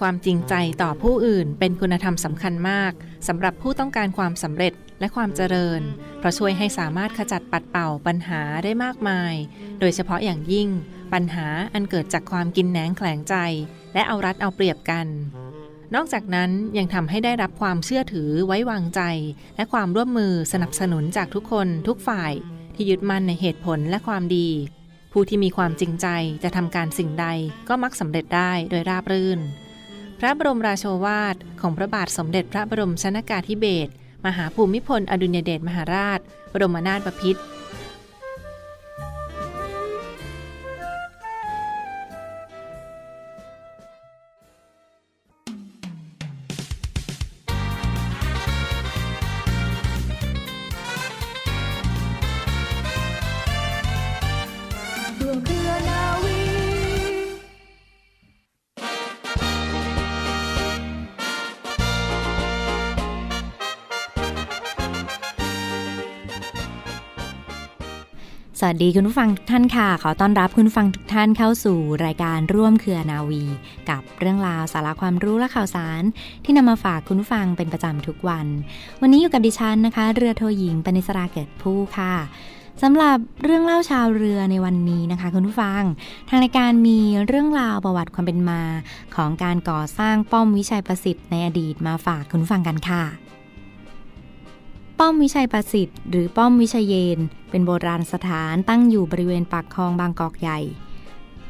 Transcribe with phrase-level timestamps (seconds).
[0.00, 2.92] ความจริงใจต่อผู้อื่นเป็นคุณธรรมสำคัญมาก
[3.28, 5.80] สำหรับผู้ต้องการความสำเร็จและความเจริญ
[6.18, 9.34] เพราะช่วยให้สามารถขจัดปัดเป่าปัญหาได้มากมาย
[9.80, 10.68] โดยเฉพาะอย่างยิ่ง
[11.12, 13.34] ปัญหาอันเกิดจากความกินแหนงแขลงใจ
[13.94, 15.06] และเอารัดเอาเปรียบกัน
[15.94, 19.00] นอกจากนั้นยังทำให้ได้รับความเชื่อถือไว้วางใจ
[19.56, 22.32] และความร่วมมือสนับสนุนจากทุกคนทุกฝ่าย
[22.74, 24.48] ที่ยึดมั่นในเหตุผลและความดี
[25.12, 26.06] ผู้ที่มีความจริงใจ
[26.42, 27.26] จะทำการสิ่งใด
[27.68, 29.40] ก็มักสำเร็จได้โดยราบรื่น
[30.18, 33.90] พระบรมราโชวาท ของพระบาทสมเด็จพระบรมชนากาธิเบศร
[34.26, 36.20] มหาภูมิพลอดุญเดชมหาราช
[36.52, 37.40] บรมนาถบพิตร
[68.66, 73.44] วัสดีคุณผู้ฟังทุกท่านค่ะ ขอต้อนรับคุณฟังทุกท่านเข้าสู่รายการร่วมเครือนาวี
[73.90, 76.02] กับเรื่องราวสาระความรู้และข่าวสาร
[76.44, 78.46] ที่นำมาฝากคุณผู้ฟังเป็นประจำทุกวัน
[79.00, 82.14] วันนี้อยู่กับดิฉันนะคะ เรือโทหญิงปณิสราเกิดผู้ค่ะ
[82.82, 85.82] สำหรับเรื่องเล่าชาวเรือในวันนี้นะคะคุณผู้ฟัง
[86.28, 88.62] ทางรายการมีเรื่องราวประวัติความเป็นมา
[89.16, 93.04] ของการก่อสร้างป้อมวิชัยประสิทธิ์ในอดีตมาฝากคุณผู้ฟังกันค่ะ
[94.98, 97.18] ป้อมวิชัยประสิทธิ์หรือป้อมวิชัยเยน
[97.56, 100.58] เป็นโบราณสถานตั้งอยู่บริเวณปากคลองบางกอกใหญ่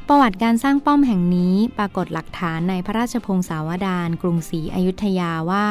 [0.08, 5.66] ประวัติการสร้างป้อมแห่งนี้ปรากฏหลักฐานในพระราชพงศาวดารกรุงศรีอยุธยาว่า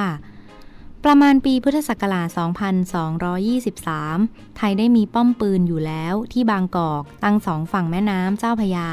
[1.04, 2.28] ประมาณปีพุทธศักราช
[3.64, 8.90] 2223 ไทยได้มีป้อมปืนอยู่แล้วที่บางกอกตั้งสองฝั่งแม่น้ำเจ้าพยา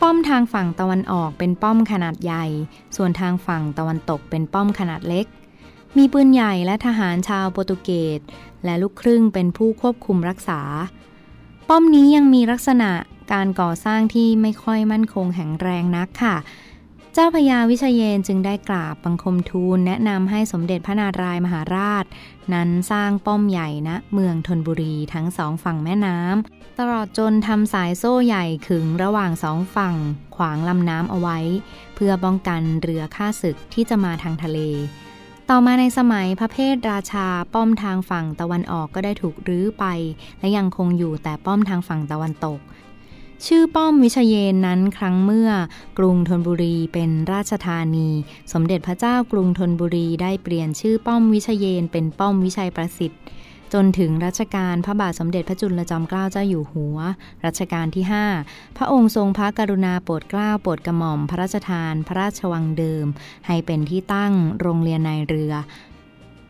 [0.00, 2.44] ป้อมทางฝั่งตะวันออกเป็นป้อมขนาดใหญ่
[2.96, 5.26] ส่วนทางฝั่งตะวันตกเป็นป้อมขนาดเล็ก
[5.96, 8.20] มีปืนใหญ่และทหารชาวโปรตุเกส
[8.64, 10.60] และลูกครึ่งเป็นผู้ควบคุมรักษา
[11.68, 12.90] ป้อมนี้ยังมีลักษณะ
[13.32, 16.36] การก่อสร้างที่ไม่ค่อยมั่นคงแข็งแรงนักค่ะ
[17.14, 22.04] เจ้าพญาวิชยเยนจึงได้กราบบังคมทูล แนะนำให้สมเด็จพระนารายมหาราช
[22.54, 29.94] นั้นสร้างป้อมใหญ่ณนะเมืองธนบุรีทั้งสองฝั่งแม่น้ำตลอดจนทำสายโซ่ใหญ่ขึงระหว่างสองฝั่ง
[30.36, 31.38] ขวางลำน้ำเอาไว้
[31.94, 34.58] เพื่อป้องกันเรือข้าศึกที่จะมาทางทะเล
[35.52, 39.84] ต่อมาในสมัยพระเพทราชาป้อมทางฝั่งตะวันออกก็ได้ถูกรื้อไป
[40.40, 42.58] และยังคงอยู่แต่ป้อมทางฝั่งตะวันตก
[43.46, 45.50] ชื่อป้อมวิชเยนนั้นครั้งเมื่อ
[45.98, 48.08] กรุงธนบุรีเป็นราชธานี
[48.52, 53.20] สมเด็จพระเจ้ากรุงธนบุรีได้เปลี่ยนชื่อป้อมวิชเยนเป็นป้อมวิชัยประสิทธิ์
[53.74, 56.98] จนถึงรัชกาลพระบาทสมเด็จพระจุลจอมเกล้าเจ้าอยู่หัว
[57.44, 58.04] รัชกาลที่
[58.40, 63.06] 5 พระองค์ทรงพระกรุณาโปรดเกล้าโปรดกระหม่อม พระราชทาน พระราชวังเดิม
[63.46, 65.54] ให้เป็นที่ตั้งโรงเรียนนายเรือ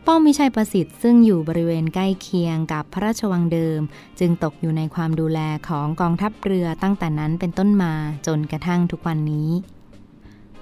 [0.05, 3.81] ป้อมมิชัยประสิทธิ์ซึ่งอยู่บริเวณใกล้เคียงกับพระราชวังเดิม
[4.19, 7.93] จึงตกอยู่ในความดูแลของกองทัพเรือตั้งแต่นั้นเป็นต้นมา
[8.27, 9.49] จนกระทั่งทุกวันนี้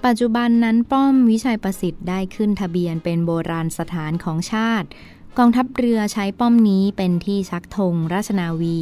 [0.04, 4.88] ปัจจุบันนั้นป้อมวิชัยประสิทธิ์ได้ขึ้นทะเบียนเป็นโบราณสถานของชาติ
[5.38, 8.78] กองทัพเรือใช้ป้อมนี้เป็นที่ชักธงราชนาวี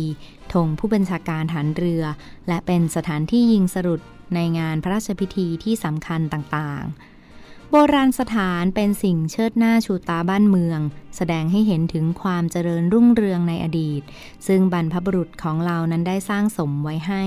[0.52, 2.02] ธงผู้บัญชาการฐานเรือ
[2.48, 4.00] และเป็นสถานที่ยิงสรุด
[4.34, 10.80] ในงานพระราชพิธีที่สำคัญต่างๆ โบราณสถานเป็นสิ่งเชิดหน้าชูตาบ้านเมือง
[11.16, 14.02] แสดงให้เห็นถึงความเจริญรุ่งเรืองในอดีต
[14.46, 17.24] ซึ่งบรรพบุรุษของเรานั้นได้สร้างสมไว้ให้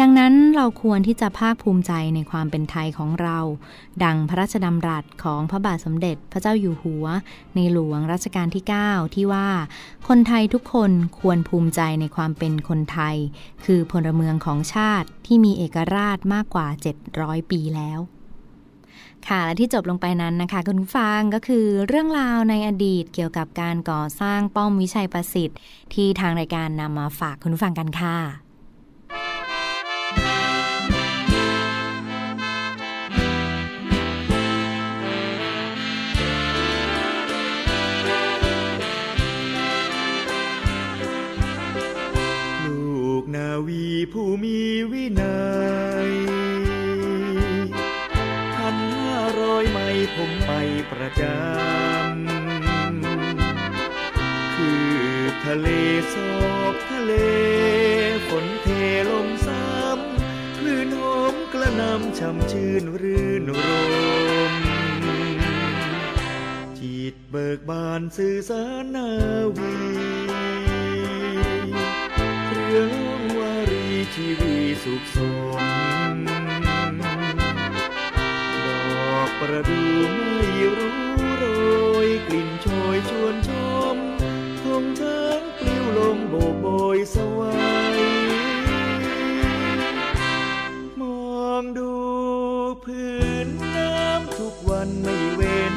[0.00, 3.38] ดังนั้นเราควรที่จะภาคภูมิใจในความเป็นไทยของเรา
[4.04, 7.06] ดังพระราชดำรัสของพระบาทสมเด็จพระเจ้าอยู่หัว
[7.54, 9.48] ในหลวงรัชกาลที่ 9 ที่ว่า
[10.08, 13.16] คนไทยทุกคนควรภูมิใจในความเป็นคนไทย
[13.64, 16.66] คือพลเมืองของชาติที่มีเอกราชมากกว่า
[17.08, 18.00] 700 ปีแล้ว
[19.28, 25.58] ค่ะและที่จบลงไปนั้นนะคะคุณฟังก็คือเรื่องราวในอดีตเกี่ยวกับการก่อสร้างป้อมวิชัยประสิทธิ์
[25.94, 28.47] ที่ทางรายการนำมาฝากคุณผู้ฟังกันค่ะ
[43.66, 44.58] วีผู้มี
[44.92, 45.38] วินั
[46.06, 46.10] ย
[48.54, 50.52] พันห้าร้อยไม่ผมไป
[50.92, 51.34] ประจำ
[54.54, 54.92] คือ
[55.44, 55.68] ทะเล
[56.14, 57.12] สอกทะเล
[58.28, 58.68] ฝนเท
[59.10, 63.60] ลมซ้ำคลื่นหอมกระนำช่ำชื่นรื่นร
[64.50, 64.52] ม
[66.78, 69.10] จิตเบิกบานสื่อสารนา
[69.56, 69.74] วี
[72.48, 73.17] เรือล่อง
[74.14, 75.16] ชีวีสุขส
[76.14, 76.16] ม
[78.66, 78.68] ด
[79.14, 80.96] อกประดู่ไม่รู้
[81.38, 81.44] โร
[82.06, 83.50] ย กลิ่นโชยชวนช
[83.94, 83.96] ม
[84.62, 86.66] ทงช้างปลิวลมโบกโบ
[86.96, 87.52] ยสวา
[87.96, 87.98] ย
[91.00, 91.02] ม
[91.40, 91.92] องดู
[92.84, 93.16] พื้
[93.46, 95.74] นน้ำทุกวันไม่เว้น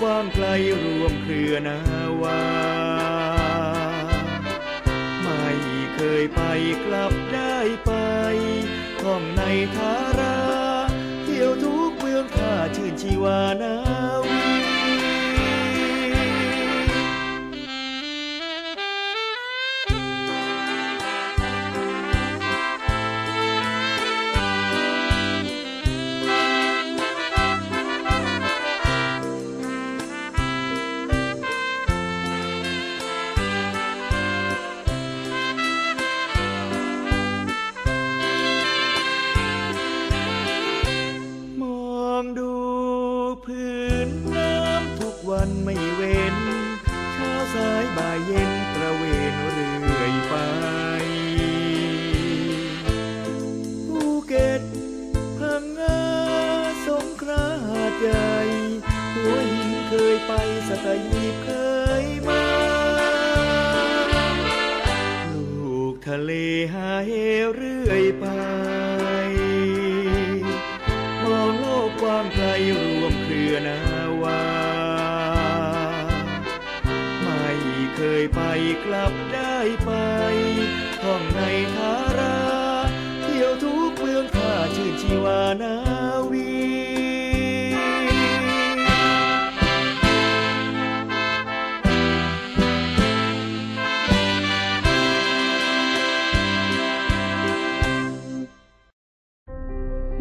[0.00, 0.46] กว้างไกล
[0.82, 1.78] รวมเครือนา
[2.22, 2.42] วา
[5.22, 5.46] ไม่
[5.94, 6.42] เคยไป
[6.84, 7.92] กลับได้ไป
[9.02, 9.42] ท่องใน
[9.76, 10.38] ทารา
[11.24, 13.74] เที่ยวทุกเมืองท่าชื่นชีวานา
[14.24, 14.47] วี
[45.76, 45.90] ทุ
[46.27, 46.27] ก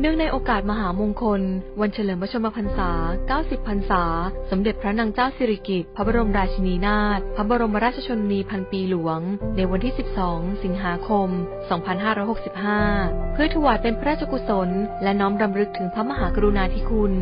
[0.01, 1.41] เนื่องในโอกาสมหามงคล
[1.81, 2.91] วันเฉลิมพระชนมพรรษา
[3.29, 4.03] 90 พรรษา
[4.51, 9.19] สมเด็จพระนางเจ้าสิริกิติ์พระบรมราชินีนาถพระบรมราชชนนีพันปีหลวง
[9.55, 9.93] ในวันที่
[10.27, 11.29] 12 สิงหาคม
[12.51, 14.69] 2565 เพื่อถวายเป็นพระราชกุศล
[15.03, 17.13] และน้อมรำลึกถึงพระมหากรุณาธิคุณ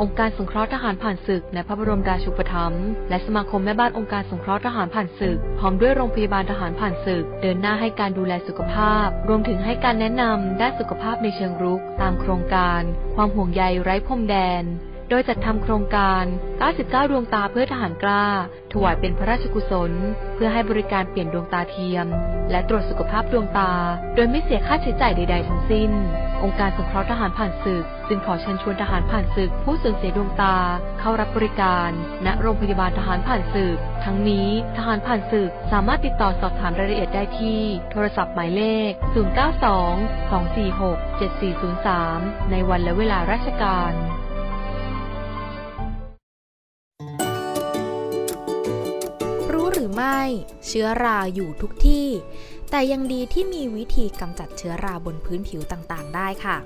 [0.00, 12.82] องค์การสงเคราะห์ทหารผ่านศึกในพระบรมราชูปถัมภ์และสมาคมแม่บ้านองค์การสงเคราะห์ทหารผ่านศึก พร้อมด้วยโรงพยาบาลทหารผ่านศึก เดินหน้าให้การดูแลสุขภาพ รวมถึงให้การแนะนำด้านสุขภาพในเชิงรุก ตามโครงการ
[13.16, 14.64] ความห่วงใยไร้พรมแดน
[15.10, 16.24] โดยจัดทำโครงการ
[16.66, 18.26] 99 ดวงตาเพื่อทหารกล้า
[18.72, 19.92] ถวายเป็นพระราชกุศล
[20.34, 22.06] เพื่อให้บริการเปลี่ยนดวงตาเทียม
[22.50, 23.72] และตรวจสุขภาพดวงตา
[24.14, 25.92] โดยไม่เสียค่าใช้จ่ายใด ๆ ทั้งสิ้น
[26.42, 30.56] องค์การสงเคราะห์ทหารผ่านศึก จึงขอเชิญชวนทหารผ่านศึก ผู้สูญเสียดวงตา
[31.00, 31.90] เข้ารับบริการ
[32.26, 38.90] ณโรงพยาบาลทหารผ่านศึก ทั้งนี้ทหารผ่านศึกสามารถติดต่อสอบถามรายละเอียดได้ที่ โทรศัพท์หมายเลข
[39.66, 41.06] 092 246
[41.90, 43.92] 7403 ในวันและเวลาราชการ
[49.52, 50.20] รู้หรือไม่
[50.66, 52.06] เชื้อราอยู่ทุกที่
[52.70, 56.56] แต่ยังดีที่มีวิธีกำจัดเชื้อราบนพื้นผิวต่างๆ ได้ค่ะ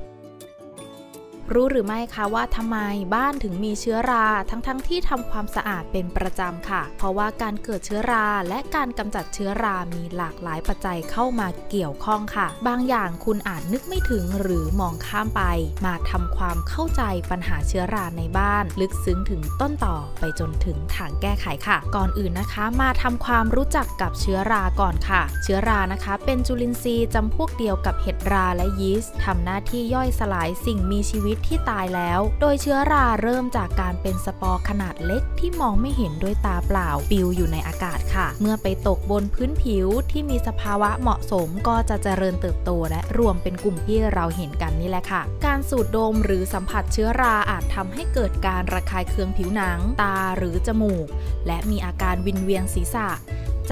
[1.54, 2.78] รู้หรือไม่คะว่าทำไม
[3.14, 15.42] บ้านถึงมีเชื้อราทั้งๆทที่ทำความสะอาดเป็นประจำค่ะ เพราะว่าการเกิดเชื้อราและการกำจัดเชื้อรามีหลากหลายปัจจัยเข้ามาเกี่ยวข้องค่ะ บางอย่างคุณอาจนึกไม่ถึงหรือมองข้ามไป
[15.86, 51.06] มาทำความเข้าใจปัญหาเชื้อราในบ้าน ลึกซึ้งถึงต้นตอไปจนถึงทางแก้ไขค่ะ ก่อนอื่นนะคะ มาทำความรู้จักกับเชื้อราก่อนค่ะ เชื้อรานะคะ เป็นจุลินทรีย์จำพวกเดียวกับเห็ดราและยีสต์ทำหน้าที่ย่อยสลายสิ่งมีชีวิตที่ตายแล้ว โดยเชื้อราเริ่มจากการเป็นสปอร์ขนาดเล็กที่มองไม่เห็นด้วยตาเปล่าปลิวอยู่ในอากาศค่ะ เมื่อไปตกบนพื้นผิวที่มีสภาวะเหมาะสมก็จะเจริญเติบโตและรวมเป็นกลุ่มที่เราเห็นกันนี่แหละค่ะ การสูดดมหรือสัมผัสเชื้อราอาจทำให้เกิดการระคายเคืองผิวหนัง ตาหรือจมูก
[51.46, 53.08] และมีอาการวินเวียนศีรษะ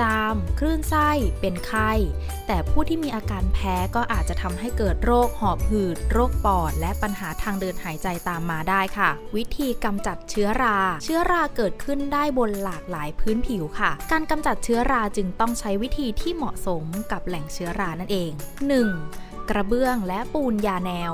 [0.00, 1.92] จาม คลื่นไส้ เป็นไข้
[2.46, 18.30] แต่ผู้ที่มีอาการแพ้ก็อาจจะทำให้เกิดโรคหอบหืด โรคปอด และปัญหาทางเดินหายใจตามมาได้ค่ะ วิธีกำจัดเชื้อรา เชื้อราเกิดขึ้นได้บนหลากหลายพื้นผิวค่ะ การกำจัดเชื้อราจึงต้องใช้วิธีที่เหมาะสมกับแหล่งเชื้อรานั่นเอง
[18.90, 19.50] 1.
[19.50, 21.12] กระเบื้องและปูนยาแนว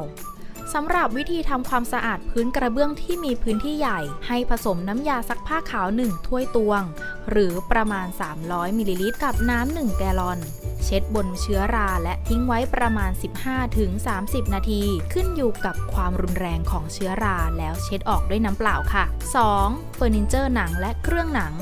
[0.73, 6.83] สำหรับวิธีทำความสะอาดพื้นกระเบื้องที่มีพื้นที่ใหญ่ ให้ผสมน้ำยาซักผ้าขาว 1 ถ้วยตวง
[7.31, 8.07] หรือประมาณ
[8.43, 10.39] 300มิลลิลิตรกับน้ำ1แกลลอน
[10.85, 13.11] เช็ดบนเชื้อราและทิ้งไว้ประมาณ
[13.63, 19.05] 15-30 นาที ขึ้นอยู่กับความรุนแรงของเชื้อราแล้วเช็ดออกด้วยน้ำเปล่าค่ะ
[19.51, 19.95] 2.
[19.95, 21.55] เฟอร์นิเจอร์หนังและเครื่องหนัง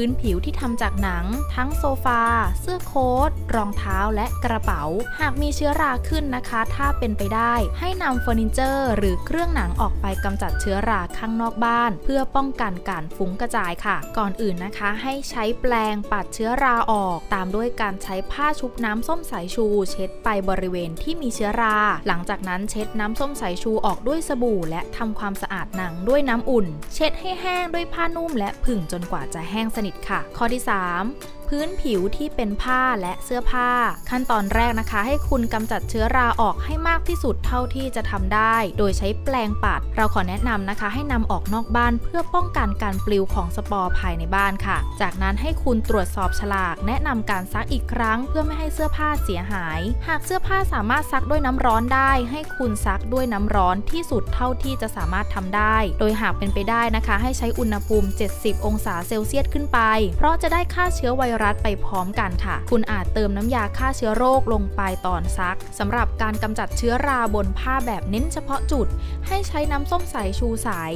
[0.00, 1.24] พื้นผิวที่ทำจากหนัง
[1.54, 2.22] ทั้งโซฟา
[2.60, 4.82] เสื้อโค้ทรองเท้าและกระเป๋า
[5.20, 21.76] หากมีเชื้อราขึ้นนะคะ ถ้าเป็นไปได้ ให้นำเฟอร์นิเจอร์ หรือเครื่องหนังออกไปกำจัดเชื้อราข้างนอกบ้าน เพื่อป้องกันการฟุ้งกระจายค่ะ ก่อนอื่นนะคะ ให้ใช้แปรงปัดเชื้อราออก ตามด้วยการใช้ผ้าชุบน้ำส้มสายชู เช็ดไปบริเวณที่มีเชื้อรา
[22.06, 30.62] หลังจากนั้นเช็ดน้ำส้มสายชูออกด้วยสบู่ และทำความสะอาดหนังด้วยน้ำอุ่น เช็ดให้แห้งด้วยผ้านุ่มและผึ่งจนกว่าจะแห้งสนิทนิตค่ะ ข้อที่
[31.06, 33.70] 3 พื้นผิวที่เป็นผ้าและเสื้อผ้า
[34.10, 59.78] ขั้นตอนแรกนะคะ ให้คุณกำจัดเชื้อราออกให้มากที่สุดเท่าที่จะทำได้ โดยใช้แปลงปัด เราขอแนะนำนะคะ ให้นำออกนอกบ้านเพื่อป้องกันการปลิวของสปอร์ภายในบ้านค่ะ จากนั้นให้คุณตรวจสอบฉลาก แนะนำการซักอีกครั้ง เพื่อไม่ให้เสื้อผ้าเสียหาย หากเสื้อผ้าสามารถซักด้วยน้ำร้อนได้ ให้คุณซักด้วยน้ำร้อนที่สุดเท่าที่จะสามารถทำได้ โดยหากเป็นไปได้นะคะ ให้ใช้อุณหภูมิ 70 องศาเซลเซียสขึ้นไป
[60.18, 68.86] เพราะจะได้ฆ่าเชื้อไวรัสไปพร้อมกันค่ะ คุณอาจเติมน้ำยาฆ่าเชื้อโรคลงไปตอนซักสำหรับการกำจัดเชื้อราบนผ้าแบบเน้นเฉพาะจุด
[69.26, 70.92] ให้ใช้น้ำส้มสายชูสาย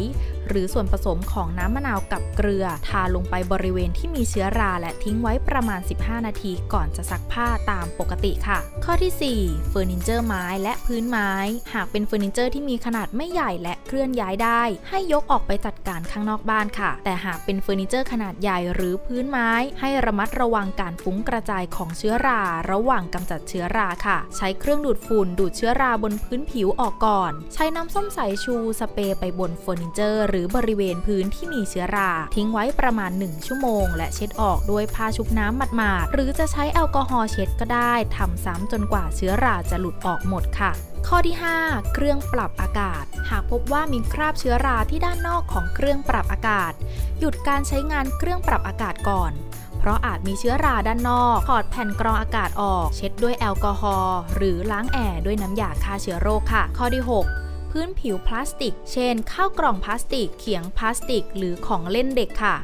[0.52, 11.32] หรือส่วนผสมของน้ำมะนาวกับเกลือ ทาลงไปบริเวณที่มีเชื้อราและทิ้งไว้ประมาณ 15 นาทีก่อนจะซักผ้าตามปกติค่ะ ข้อที่ 4 เฟอร์นิเจอร์ไม้และพื้นไม้
[11.74, 40.72] หากเป็นเฟอร์นิเจอร์ที่มีขนาดไม่ใหญ่และเคลื่อนย้ายได้ ให้ยกออกไปจัดการข้างนอกบ้านค่ะ แต่หากเป็นเฟอร์นิเจอร์ขนาดใหญ่หรือพื้นไม้ ให้ระมัดระวังการฟุ้งกระจายของเชื้อรา ระหว่างกำจัดเชื้อราค่ะ ใช้เครื่องดูดฝุ่นดูดเชื้อราบนพื้นผิวออกก่อน ใช้น้ำส้มสายชูสเปรย์ไปบนเฟอร์นิเจอร์หรือือบริเวณพื้นที่มีเชื้อรา ทิ้งไว้ประมาณ 1 ชั่วโมง และเช็ดออกด้วยผ้าชุบน้ำหมาดๆ หรือจะใช้แอลกอฮอล์เช็ดก็ได้ทำซ้ำจนกว่าเชื้อราจะหลุดออกหมดค่ะ
[41.08, 46.72] ข้อที่ 5 เครื่องปรับอากาศ หากพบว่ามีคราบเชื้อราที่ด้านนอกของเครื่องปรับอากาศ
[47.20, 49.32] หยุดการใช้งานเครื่องปรับอากาศก่อน
[49.78, 57.41] เพราะอาจมีเชื้อราด้านนอกถอดแผ่นกรองอากาศออก เช็ดด้วยแอลกอฮอล์หรือล้างแอร์ด้วยน้ำยาฆ่าเชื้อโรคค่ะ ข้อที่ 6
[57.76, 62.56] พื้นผิวพลาสติก เช่น ข้าวกล่องพลาสติก เขียงพลาสติก หรือของเล่นเด็กค่ะ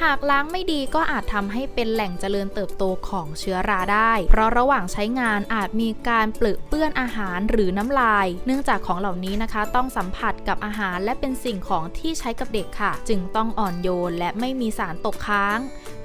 [0.00, 15.58] หากล้างไม่ดีก็อาจทำให้เป็นแหล่งเจริญเติบโตของเชื้อราได้ เพราะระหว่างใช้งานอาจมีการเปลือเปื้อนอาหารหรือน้ำลาย เนื่องจากของเหล่านี้นะคะ ต้องสัมผัสกับอาหารและเป็นสิ่งของที่ใช้กับเด็กค่ะ จึงต้องอ่อนโยนและไม่มีสารตกค้าง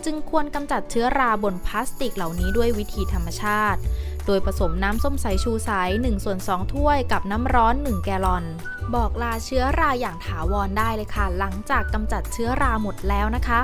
[0.06, 3.80] จึงควรกำจัดเชื้อราบนพลาสติกเหล่านี้ด้วยวิธีธรรมชาติ
[4.32, 8.46] โดยผสมน้ำส้มสายชูสาย1ส่วน2ถ้วยกับน้ำร้อน 1 แกลลอน
[8.96, 13.60] บอกลาเชื้อราอย่างถาวรได้เลยค่ะ หลังจากกำจัดเชื้อราหมดแล้วนะคะ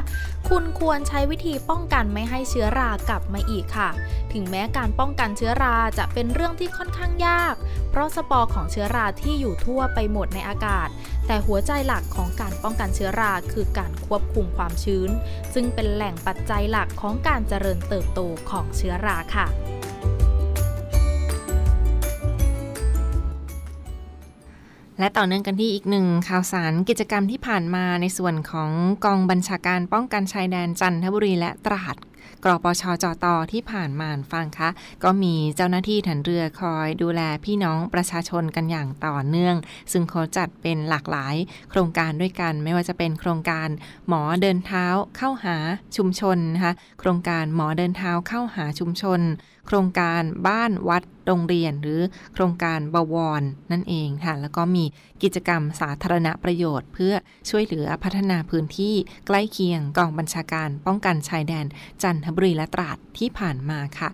[0.50, 3.90] คุณควรใช้วิธีป้องกันไม่ให้เชื้อรากลับมาอีกค่ะ
[4.34, 7.56] ถึงแม้การป้องกันเชื้อราจะเป็นเรื่องที่ค่อนข้างยาก
[7.92, 10.90] เพราะสปอร์ของเชื้อราที่อยู่ทั่วไปหมดในอากาศ
[11.28, 15.10] แต่หัวใจหลักของการป้องกันเชื้อราคือการควบคุมความชื้น
[15.54, 18.20] ซึ่งเป็นแหล่งปัจจัยหลักของการเจริญเติบโต
[18.50, 19.48] ของเชื้อราค่ะ
[25.00, 28.72] และต่อเนื่องกันที่อีกหนึ่งข่าวสารกิจกรรมที่ผ่านมาในส่วนของ
[29.06, 31.96] กองบัญชาการป้องกันชายแดนจันทบุรีและตราด
[32.44, 34.70] กรปชจตที่ผ่านมาฟังคะ
[35.04, 39.56] ก็มีเจ้าหน้าที่ถันเรือคอยดูแลพี่น้องประชาชนกันอย่างต่อเนื่อง
[39.92, 41.36] ซึ่งเขาจัดเป็นหลากหลาย
[41.70, 43.70] โครงการด้วยกันไม่ว่าจะเป็นโครงการ
[44.08, 44.86] หมอเดินเท้า
[45.18, 45.56] เข้าหา
[45.98, 49.20] ชุมชนนะคะโครงการหมอเดินเท้าเข้าหาชุมชน
[49.66, 52.02] โครงการบ้านวัดโรงเรียน หรือ
[52.34, 53.42] โครงการบวร
[53.72, 54.86] นั่นเองค่ะ แล้วก็มี
[55.24, 57.14] กิจกรรมสาธารณประโยชน์ เพื่อ
[57.50, 58.96] ช่วยเหลือพัฒนาพื้นที่
[59.28, 61.66] ใกล้เคียงกองบัญชาการป้องกันชายแดน
[62.04, 64.10] จันทบุรีและตราดที่ผ่านมาค่ะ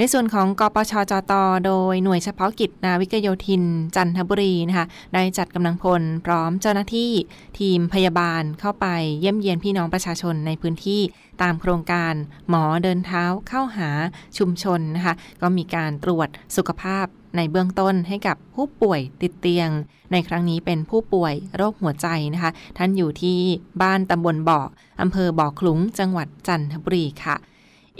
[0.00, 1.32] ในส่วนของกปชจต
[1.66, 3.62] โดยหน่วยเฉพาะกิจนาวิกโยธิน
[3.96, 7.12] จันทบุรีนะคะ ได้จัดกำลังพลพร้อมเจ้าหน้าที่
[7.58, 8.86] ทีมพยาบาลเข้าไป
[9.20, 11.00] เยี่ยมเยียนพี่น้องประชาชนในพื้นที่
[11.42, 12.14] ตามโครงการ
[12.48, 13.90] หมอเดินเท้าเข้าหา
[14.38, 19.68] ชุมชนนะคะ ก็มีการตรวจสุขภาพในเบื้องต้นให้กับผู้ป่วยติดเตียง
[20.12, 23.38] ในครั้งนี้เป็นผู้ป่วยโรคหัวใจนะคะ ท่านอยู่ที่
[23.82, 24.60] บ้านตำบลบ่อ
[25.00, 27.36] อำเภอบ่อคลุ้งจังหวัดจันทบุรีค่ะ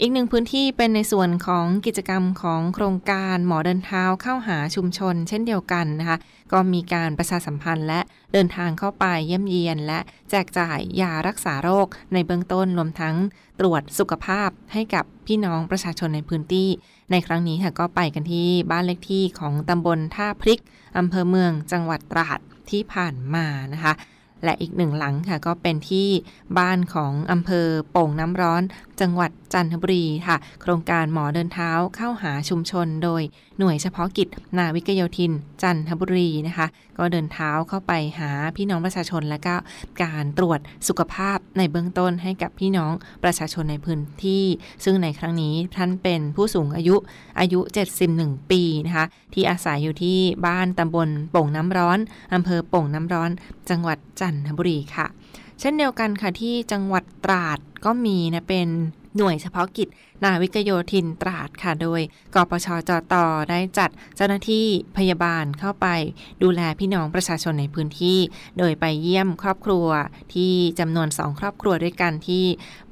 [0.01, 6.17] อีกหนึ่งพื้นที่เป็นในส่วนของกิจกรรมของโครงการหมอเดินเท้าเข้าหาชุมชน เช่นเดียวกันนะคะ
[6.51, 7.99] ก็มีการประชาสัมพันธ์และ
[8.33, 13.15] เดินทางเข้าไปเยี่ยมเยียน และแจกจ่ายยารักษาโรคในเบื้องต้นรวมทั้ง
[13.59, 16.67] ตรวจสุขภาพให้กับพี่น้องประชาชนในพื้นที่
[17.11, 20.61] ในครั้งนี้ค่ะก็ไปกันที่บ้านเลขที่ของตำบลท่าพริก
[20.97, 22.39] อำเภอเมืองจังหวัดตราด
[22.69, 23.93] ที่ผ่านมานะคะ
[24.43, 26.07] และอีกหนึ่งหลังค่ะก็เป็นที่
[26.57, 28.61] บ้านของอำเภอโป่งน้ำร้อน
[29.01, 33.21] จังหวัดจันทบุรีค่ะ โครงการหมอเดินเท้าเข้าหาชุมชน โดย
[33.59, 34.27] หน่วยเฉพาะกิจ
[34.57, 35.31] นาวิกโยธิน
[35.61, 36.67] จันทบุรีนะคะ
[36.97, 39.55] ก็เดินเท้าเข้าไปหาพี่น้องประชาชน และก็
[40.03, 42.93] การตรวจสุขภาพในเบื้องต้นให้กับพี่น้อง
[43.23, 44.45] ประชาชนในพื้นที่
[44.83, 46.95] ซึ่งในครั้งนี้ท่านเป็นผู้สูงอายุ
[47.39, 47.59] อายุ
[48.05, 51.99] 71 ปีนะคะที่อาศัยอยู่ที่บ้านตำบลโป่งน้ำร้อน
[52.33, 53.29] อำเภอโป่งน้ำร้อน
[53.69, 55.07] จังหวัดจันทบุรีค่ะ
[55.59, 58.67] เช่นเดียวกันค่ะที่จังหวัดตราดก็มีนะเป็น
[59.17, 59.89] หน่วยเฉพาะกิจ
[60.23, 62.01] นาวิกโยธินตราดค่ะ โดย
[62.35, 63.13] กปชจต
[63.49, 64.65] ได้จัดเจ้าหน้าที่
[64.97, 65.87] พยาบาลเข้าไป
[66.43, 68.19] ดูแลพี่น้องประชาชนในพื้นที่
[68.57, 69.87] โดยไปเยี่ยมครอบครัว
[70.33, 72.43] ที่จำนวนสองครอบครัวด้วยกันที่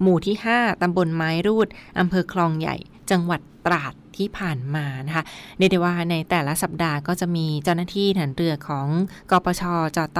[0.01, 1.67] หมู่ที่ 5ตำบลไม้รูด
[1.99, 2.75] อำเภอคลองใหญ่
[3.11, 5.23] จังหวัดตราด ที่ผ่านมานะคะ
[5.57, 8.87] เรียกได้ว่าในแต่ละสัปดาห์ก็จะมีเจ้าหน้าที่ฐานเรือของ
[9.31, 9.63] กปช
[9.97, 10.19] จต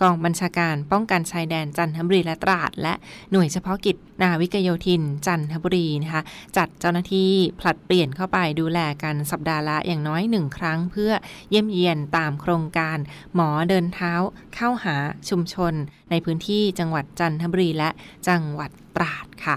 [0.00, 2.94] กองบัญชาการป้องกันชายแดนจันทบุรีและตราด และ
[3.30, 6.22] หน่วยเฉพาะกิจนาวิกโยธิน จันทบุรีนะคะ
[6.56, 7.30] จัดเจ้าหน้าที่
[7.60, 11.12] ผลัดเปลี่ยนเข้าไปดูแลกันสัปดาห์ละอย่างน้อยหนึ่งครั้ง เพื่อ
[11.50, 12.98] เยี่ยมเยียนตามโครงการ
[13.34, 14.12] หมอเดินเท้า
[14.54, 14.96] เข้าหา
[15.28, 15.74] ชุมชน
[16.10, 17.90] ในพื้นที่จังหวัดจันทบุรีและ
[18.28, 19.56] จังหวัดตราดค่ะ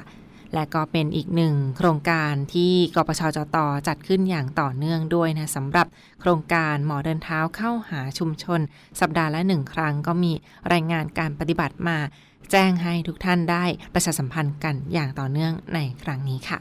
[0.55, 3.57] และก็เป็นอีกหนึ่งโครงการที่กปชจต
[3.87, 5.87] จัดขึ้นอย่างต่อเนื่องด้วยนะสำหรับ
[6.21, 8.59] โครงการหมอเดินเท้าเข้าหาชุมชน
[8.99, 10.31] สัปดาห์ละหนึ่งครั้งก็มี
[10.71, 11.97] รายงานการปฏิบัติมา
[12.51, 16.59] แจ้งให้ทุกท่านได้ประชาสัมพันธ์กันอย่างต่อเนื่องในครั้งนี้ค่ะ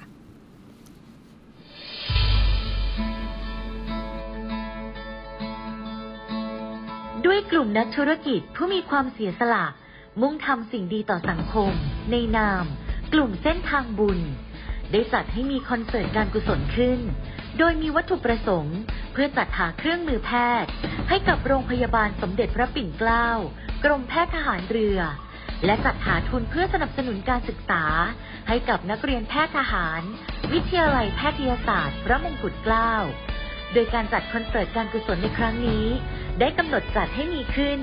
[7.24, 9.64] ด้วยกลุ่มนักธุรกิจผู้มีความเสียสละ
[10.20, 11.70] มุ่งทำสิ่งดีต่อสังคม
[12.10, 12.64] ในนาม
[13.16, 14.20] กลุ่มเส้นทางบุญ
[14.92, 17.00] ได้จัดให้มีคอนเสิร์ตการกุศลขึ้น
[17.58, 18.78] โดยมีวัตถุประสงค์
[19.12, 20.30] เพื่อจัดหาเครื่องมือแพ
[20.62, 20.70] ทย์
[21.08, 23.28] ให้กับโรงพยาบาลสมเด็จพระปิ่นเกล้า
[23.84, 24.98] กรมแพทย์ทหารเรือ
[25.64, 27.84] และจัดหาทุนเพื่อสนับสนุนการศึกษา
[28.48, 30.02] ให้กับนักเรียนแพทย์ทหาร
[30.52, 32.92] วิทยาลัยแพทยศาสตร์ พระมงกุฎเกล้า
[33.72, 35.86] โดยการจัดคอนเสิร์ตการกุศลในครั้งนี้
[36.40, 37.78] ได้กำหนดจัดให้มีขึ้น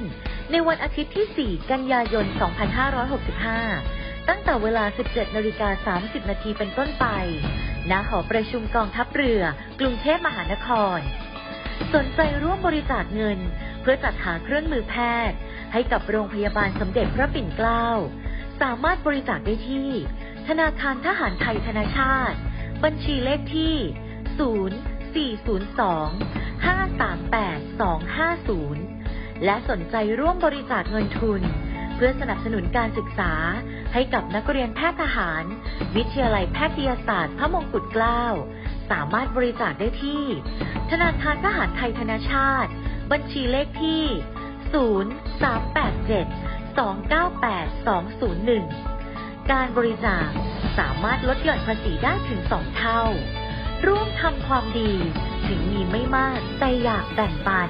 [0.52, 7.06] ในวันอาทิตย์ที่ 4 กันยายน 2565 ตั้งแต่เวลา 17นาฬิกา30 นาทีเป็นต้นไป
[7.92, 9.42] ณ หอประชุมกองทัพเรือ
[9.80, 11.00] กรุงเทพมหานคร
[11.96, 13.40] สนใจร่วมบริจาคเงิน
[13.82, 14.96] เพื่อจัดหาเครื่องมือแพ
[15.30, 15.38] ทย์
[15.74, 17.88] ให้กับโรงพยาบาลสมเด็จพระปิ่นเกล้า
[18.62, 19.90] สามารถบริจาคได้ที่
[20.48, 22.38] ธนาคารทหารไทยธนาชาติ
[22.84, 23.76] บัญชีเลขที่
[25.40, 25.42] 0402
[26.66, 27.82] 538
[28.62, 31.42] 250 และสนใจร่วมบริจาคเงินทุน
[31.96, 33.34] เพื่อสนับสนุนการศึกษา
[33.93, 35.43] ให้กับนักเรียนแพทย์ทหาร
[35.95, 38.23] วิทยาลัยแพทยศาสตร์พระมงกุฎเกล้า
[38.91, 40.23] สามารถบริจาคได้ที่
[40.91, 42.71] ธนาคารทหารไทยธนาชาติ
[43.12, 44.04] บัญชีเลขที่
[44.82, 47.88] 0387 298
[48.67, 50.27] 201 การบริจาค
[50.77, 53.01] สามารถลดหย่อนภาษีได้ถึงสองเท่า
[53.88, 54.93] ร่วมทำความดี
[55.47, 57.69] ถึงมีไม่มากแต่อยากแบ่งปัน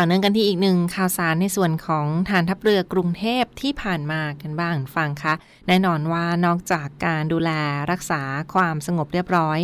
[0.00, 5.34] ต่อเนื่องกันที่อีกหนึ่งข่าวสารในส่วนของฐานทัพเรือกรุงเทพที่ผ่านมากันบ้างฟังคะ
[5.68, 7.50] แน่นอนว่านอกจากการดูแล
[7.90, 8.22] รักษา
[8.54, 9.58] ความสงบเรียบร้อย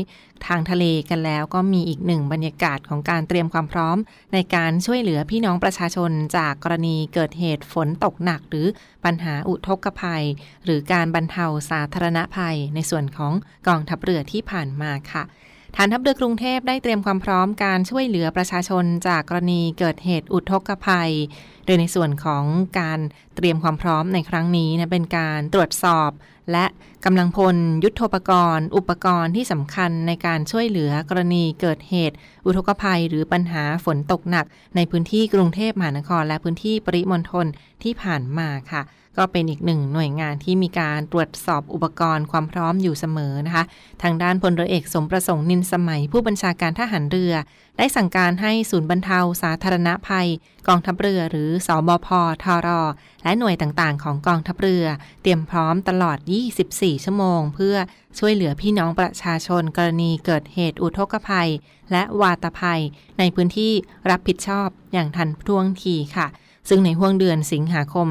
[0.46, 3.96] ทางทะเลกันแล้วก็มีอีกหนึ่งบรรยากาศของการเตรียมความพร้อม
[4.32, 8.66] ในการช่วยเหลือพี่น้องประชาชนจากกรณีเกิดเหตุฝนตกหนัก หรือ
[9.04, 10.24] ปัญหาอุทกภัย
[10.64, 13.32] หรือการบรรเทาสาธารณภัย ในส่วนของ
[13.68, 15.24] กองทัพเรือที่ผ่านมาค่ะ
[15.76, 21.12] ฐานทัพเรือกรุงเทพได้เตรียมความพร้อมการช่วยเหลือประชาชนจากกรณีเกิดเหตุอุทกภัย
[21.64, 22.44] โดยในส่วนของ
[22.80, 23.00] การ
[23.36, 26.10] เตรียมความพร้อมในครั้งนี้นะเป็นการตรวจสอบ
[26.52, 26.66] และ
[27.04, 32.16] กำลังพลยุทธปกรณ์ อุปกรณ์ที่สำคัญในการช่วยเหลือกรณีเกิดเหตุ
[32.46, 37.46] อุทกภัย หรือปัญหาฝนตกหนัก ในพื้นที่กรุงเทพมหานคร และพื้นที่ปริมณฑล
[37.82, 38.82] ที่ผ่านมาค่ะ
[39.18, 43.64] ก็เป็นอีกหนึ่งหน่วยงานที่มีการตรวจสอบอุปกรณ์ความพร้อมอยู่เสมอนะคะ
[44.02, 47.34] ทางด้านพลเรือเอกสมประสงค์นินสมัย ผู้บัญชาการทหารเรือ
[47.78, 50.28] ได้สั่งการให้ศูนย์บรรเทาสาธารณภัย
[50.68, 52.08] กองทัพเรือหรือสอบพ
[52.44, 52.68] ทร
[53.24, 54.86] และหน่วยต่างๆ ของกองทัพเรือ
[55.22, 56.18] เตรียมพร้อมตลอด
[56.60, 57.76] 24 ชั่วโมง เพื่อ
[58.18, 61.50] ช่วยเหลือพี่น้องประชาชนกรณีเกิดเหตุอุทกภัย
[61.92, 62.80] และวาตภัย
[63.18, 63.72] ในพื้นที่
[64.10, 66.28] รับผิดชอบอย่างทันท่วงทีค่ะ
[66.68, 68.08] ซึ่งในห่วงเดือนสิงหาคม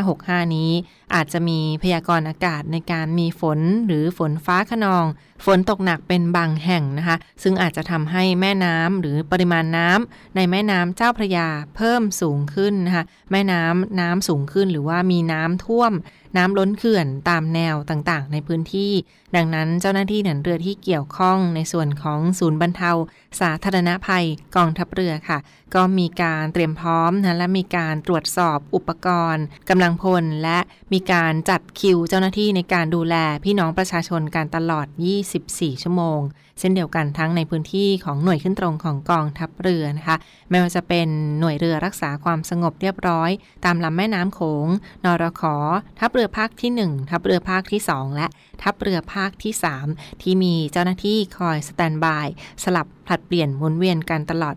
[0.00, 0.70] 2565 นี้
[1.14, 5.04] อาจจะมีพยากรณ์อากาศในการมีฝนหรือฝนฟ้าขนอง
[5.46, 15.92] ฝนตกหนักเป็นบางแห่งนะคะ ซึ่งอาจจะทำให้แม่น้ำหรือปริมาณน้ำในแม่น้ำเจ้าพระยาเพิ่มสูงขึ้นนะคะ แม่น้ำน้ำสูงขึ้นหรือว่ามีน้ำท่วม
[16.36, 18.92] น้ำล้นเขื่อนตามแนวต่างๆ ในพื้นที่
[19.36, 22.92] ดังนั้นเจ้าหน้าที่หนันเรือที่เกี่ยวข้องในส่วนของศูนย์บรรเทา
[23.40, 24.26] สาธารณภัย
[24.56, 25.38] กองทัพเรือค่ะ
[25.74, 30.58] ก็มีการเตรียมพร้อมนะและมีการตรวจสอบอุปกรณ์กำลังพลและ
[30.92, 34.86] มีการจัดคิวเจ้าหน้าที่ในการดูแลพี่น้องประชาชนการตลอด
[35.32, 36.20] 24ชั่วโมง
[36.58, 40.16] เช่นเดียวกันทั้งในพื้นที่ของหน่วยขึ้นตรงของกองทัพเรือนะคะ
[40.50, 41.08] ไม่ว่าจะเป็น
[41.40, 43.30] หน่วยเรือรักษาความสงบเรียบร้อย
[43.64, 44.68] ตามลำแม่น้ำโขง
[45.04, 45.42] นรข
[45.98, 48.26] ทัพเรือภาคที่ 1 ทัพเรือภาคที่ 2 และ
[48.62, 49.52] ทัพเรือภาคที่
[49.86, 52.26] 3 ที่มีเจ้าหน้าที่คอยสแตนบาย
[52.64, 54.56] สลับผลัดเปลี่ยนหมุนเวียนกันตลอด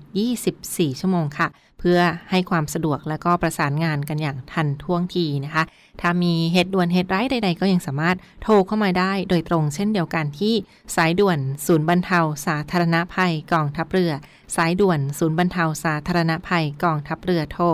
[0.49, 1.47] 24 ชั่วโมงค่ะ
[1.79, 1.99] เพื่อ
[2.31, 5.63] ให้ความสะดวกและก็ประสานงานกันอย่างทันท่วงทีนะคะ
[6.01, 10.53] ถ้ามีเหตุด่วนเหตุร้ายใด ๆ ก็ยังสามารถโทรเข้ามาได้โดยตรงเช่นเดียวกันที่
[10.95, 14.11] สายด่วนศูนย์บรรเทาสาธารณภัยกองทัพเรือ
[14.55, 17.65] สายด่วนศูนย์บรรเทาสาธารณภัยกองทัพเรือโทร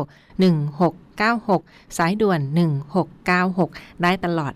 [1.15, 2.39] 1696 สายด่วน
[3.21, 4.53] 1696 ได้ตลอด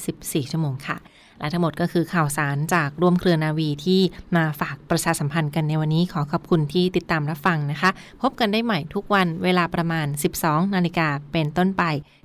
[0.00, 0.96] 24 ชั่วโมงค่ะ
[1.40, 4.00] และทั้งหมดก็คือข่าวสารจากร่วมเครือนาวีที่
[4.36, 7.90] มาฝากประชาสัมพันธ์กันในวันนี้ขอขอบคุณที่ติดตามรับฟังนะคะ
[8.22, 10.06] พบกันได้ใหม่ทุกวันเวลาประมาณ
[10.40, 11.82] 12 นาฬิกาเป็นต้นไป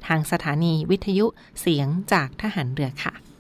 [0.08, 1.26] ทางสถานีวิทยุ
[1.62, 3.31] เสียงจากทหารเรือค่ะ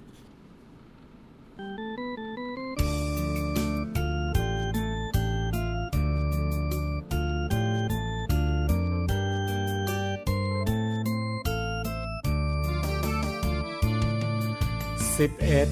[15.25, 15.69] สิบเอ็ด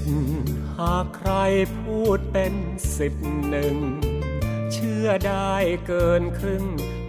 [0.80, 1.32] หากใคร
[1.80, 2.54] พูดเป็น
[2.98, 3.14] สิบ
[3.50, 3.76] หนึ่ง
[4.72, 5.54] เชื่อได้
[5.88, 6.66] เกินครึ่ง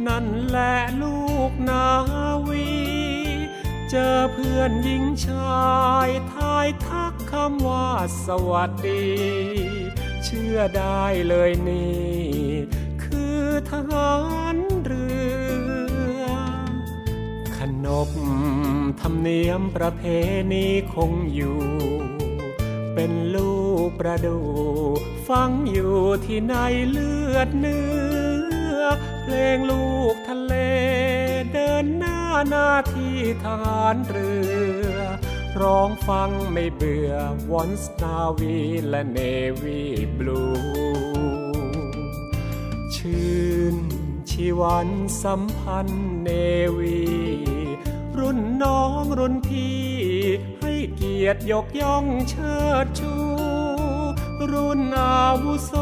[0.08, 1.86] นั่นแหละลูกนา
[2.48, 2.70] วี
[3.90, 5.70] เจอเพื่อนหญิงชา
[6.06, 7.88] ยทายทักคำว่า
[8.26, 9.06] สวัสดี
[10.24, 12.10] เชื่อได้เลยนี่
[13.04, 14.12] คือทหา
[14.54, 15.06] รเรื
[16.20, 16.24] อ
[17.56, 18.10] ขนบ
[19.00, 20.02] ธรรมเนียมประเพ
[20.52, 21.60] ณีคงอยู่
[23.98, 24.38] ประดู
[25.28, 26.54] ฟังอยู่ที่ใน
[26.90, 27.88] เลือดเนื้
[28.78, 28.80] อ
[29.22, 30.54] เพลงลูกทะเล
[31.52, 34.30] เดินหน้าหน้าที่ทหารเรื
[34.94, 34.98] อ
[35.60, 37.12] ร้องฟังไม่เบื่อ
[37.50, 38.56] วอนสนาวี
[38.88, 39.18] และเน
[39.62, 39.82] วี
[40.16, 40.44] บลู
[42.96, 43.76] ชื่น
[44.30, 44.88] ชีวัน
[45.22, 46.30] สัมพันธ์เน
[46.78, 47.00] วี
[48.18, 49.80] รุ่นน้องรุ่นพี่
[50.60, 53.14] ให้เกียรติยกย่องเชิดชู
[54.52, 55.72] รุ่นอาวุโส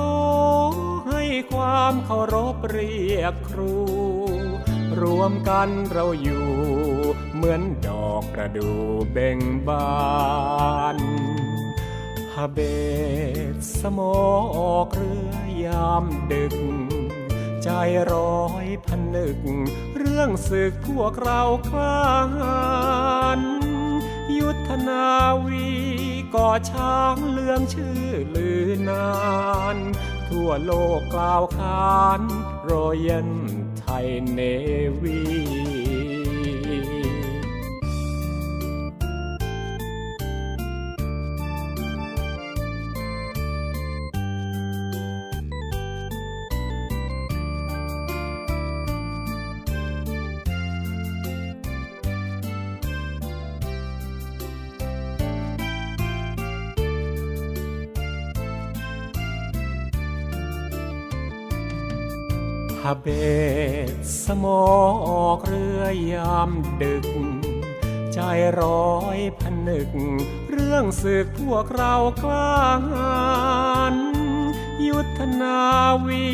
[1.08, 3.74] ให้ความเคารพเรียกครู
[5.02, 6.48] รวมกันเราอยู่
[7.34, 8.78] เหมือนดอกประดู่
[9.12, 9.88] เบ่งบา
[10.96, 10.98] น
[12.34, 12.58] ฮาเบ
[13.54, 14.14] ตสมอ
[14.56, 16.56] ออกเรือยามดึก
[17.62, 17.68] ใจ
[18.12, 19.38] ร้อยพันนึก
[19.96, 22.08] เรื่องศึกพวกเราคลา
[23.38, 23.40] น
[24.38, 25.06] ยุทธนา
[25.44, 25.68] วี
[26.34, 28.04] ก่อช้างเลืองชื่อ
[28.34, 28.47] ลือ
[28.88, 29.10] นา
[29.74, 29.76] น
[30.28, 32.20] ทั่วโลกกล่าวขาน
[32.68, 33.28] รอยัน
[33.78, 34.40] ไทยเน
[35.02, 35.77] วี
[62.82, 63.06] ฮาเบ
[63.88, 63.90] ต
[64.22, 64.62] สมอ
[65.08, 66.50] ออกเรือยาม
[66.82, 67.06] ดึก
[68.12, 68.18] ใจ
[68.60, 69.90] ร้อยพันนึก
[70.50, 72.56] เรื่องศึกพวกเรากล้า
[72.88, 73.18] หา
[73.94, 73.96] ญ
[74.88, 75.60] ยุทธนา
[76.06, 76.24] วี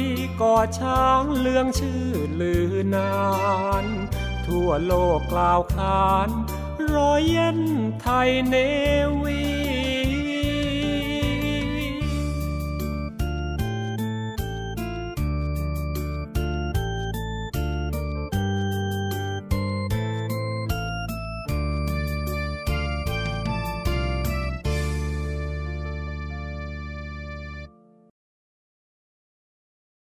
[0.40, 2.06] ก่อช้างเลืองชื่อ
[2.40, 3.14] ลือนา
[3.84, 3.86] น
[4.46, 6.28] ทั่วโลกกล่าวขาน
[6.94, 7.58] รอยเย็น
[8.00, 8.56] ไทยเน
[9.22, 9.63] วี